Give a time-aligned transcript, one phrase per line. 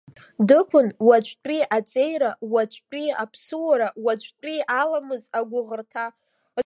[0.47, 6.05] Дықәын, уаҵәтәи аҵеира, уаҵәтәи аԥсуара, уаҵәтәи аламыс агәыӷырҭа.